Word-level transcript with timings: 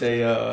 say 0.00 0.22
uh, 0.22 0.49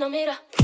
rosas 0.00 0.38
sobre 0.50 0.57